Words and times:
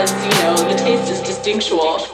because, 0.00 0.24
you 0.24 0.42
know, 0.42 0.56
the 0.56 0.78
taste 0.78 1.10
is 1.10 1.20
distinctual. 1.20 2.09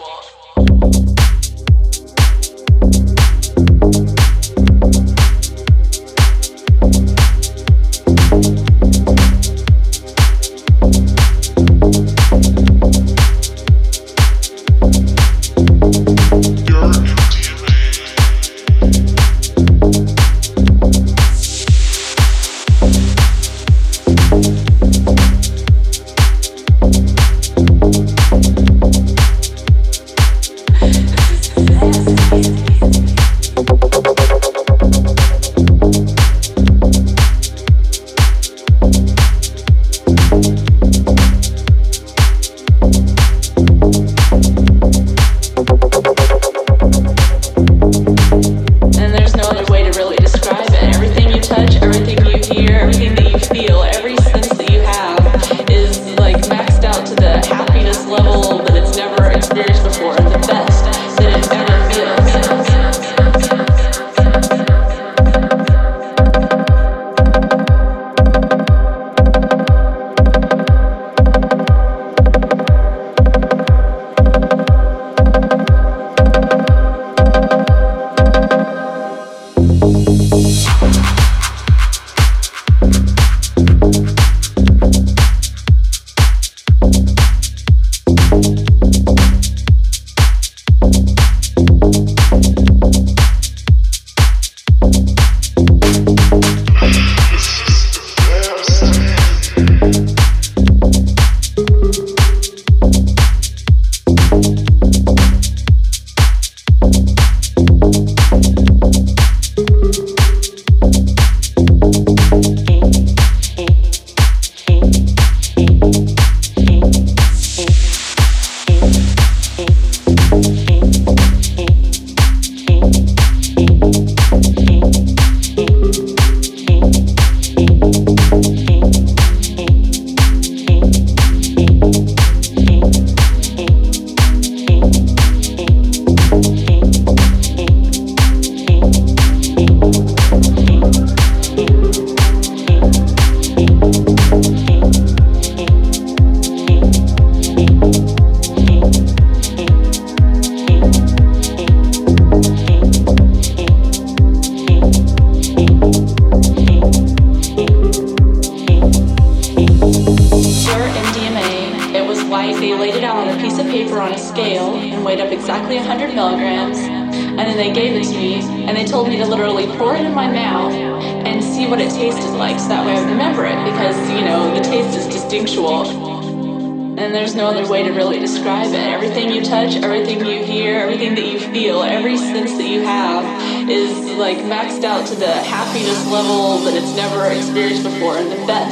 level 186.11 186.59
that 186.65 186.75
it's 186.75 186.95
never 186.95 187.27
experienced 187.27 187.83
before. 187.83 188.17
And 188.17 188.49
that 188.49 188.66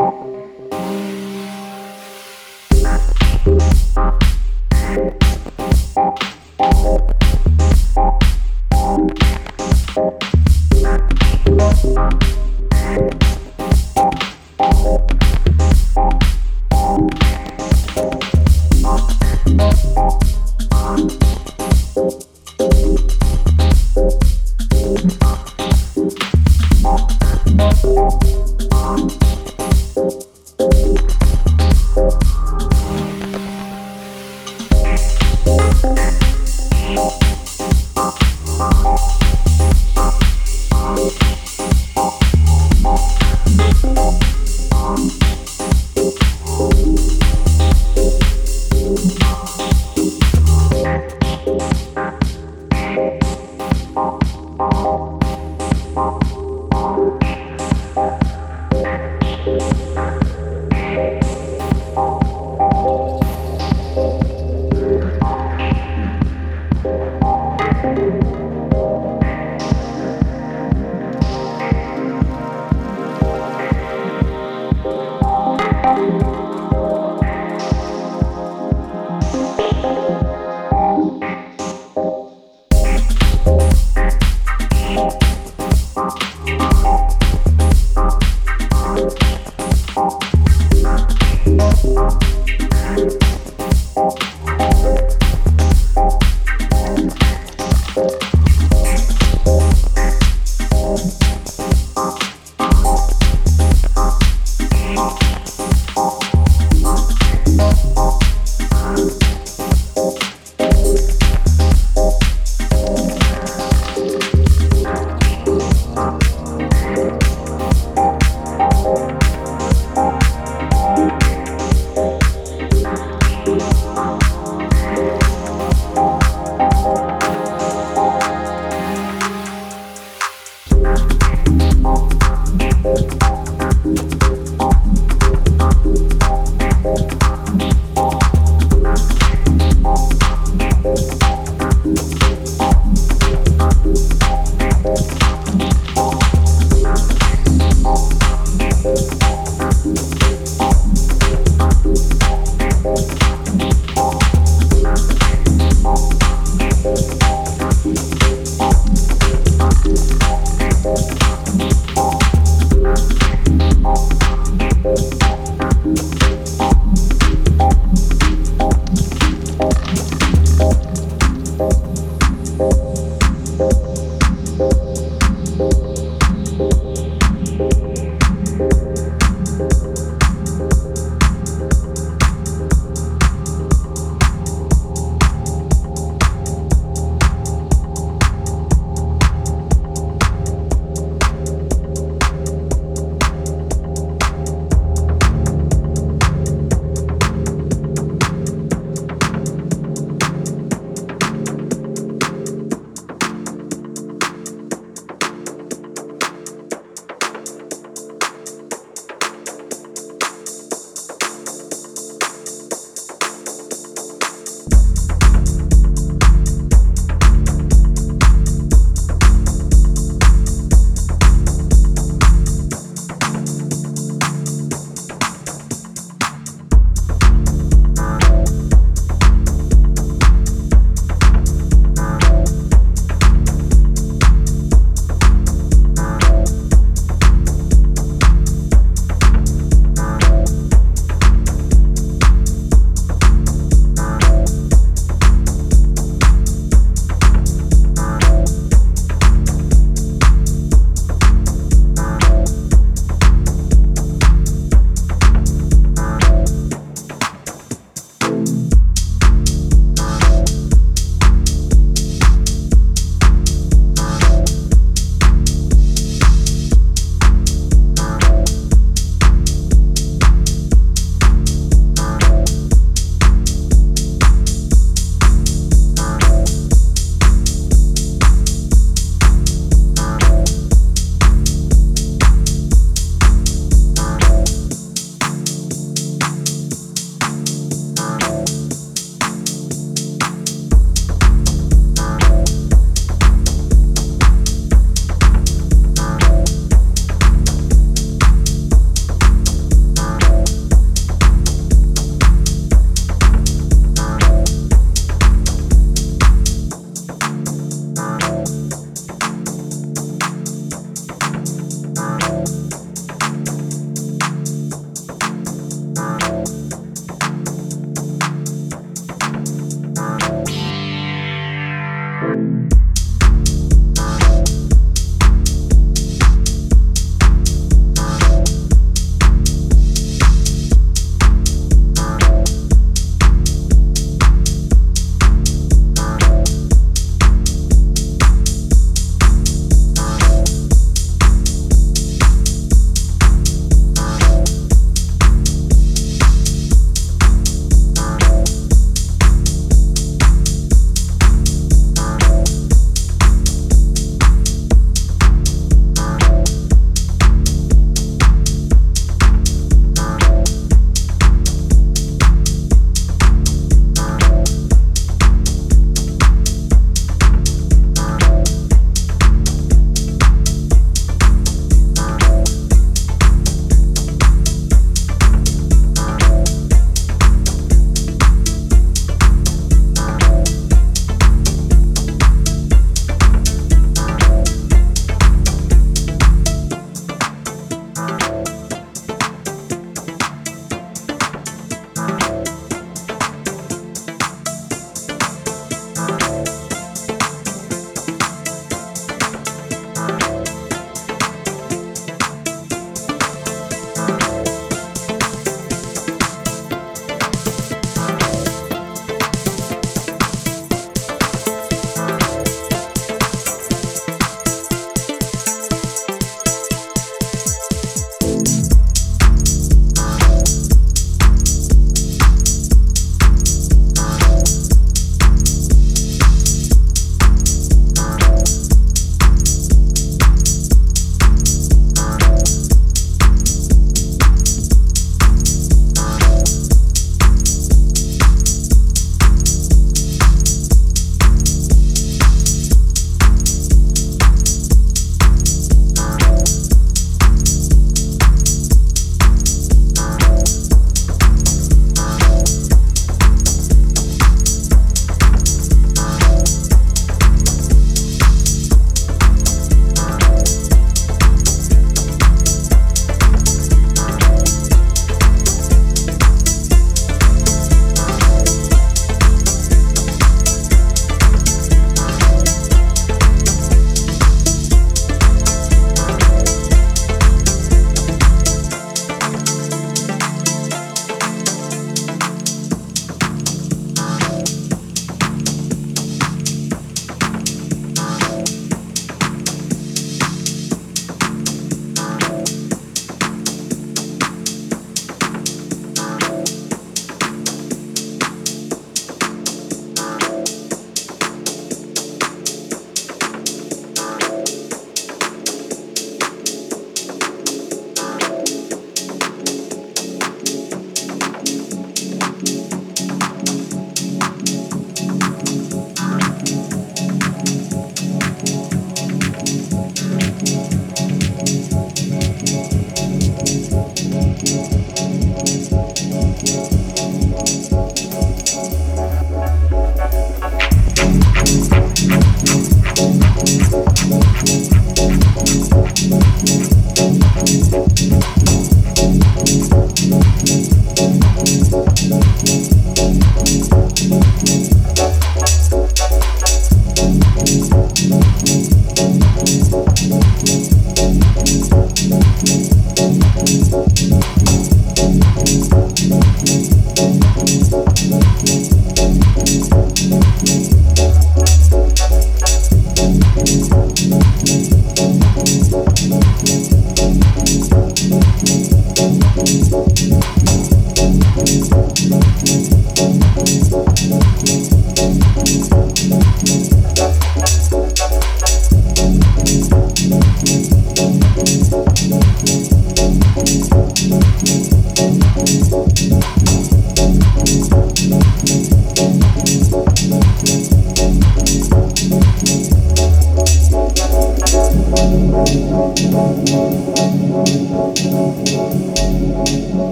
Thank 0.00 0.40